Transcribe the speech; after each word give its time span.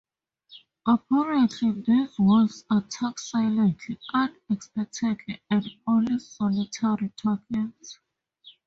Apparently, 0.87 1.73
these 1.73 2.17
wolves 2.17 2.65
attack 2.71 3.19
silently, 3.19 3.99
unexpectedly 4.11 5.43
and 5.51 5.69
only 5.85 6.17
solitary 6.17 7.13
targets. 7.21 7.99